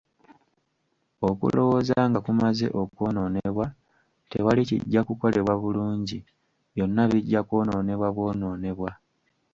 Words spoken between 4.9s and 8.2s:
kukolebwa bulungi, byonna bijja kwonoonebwa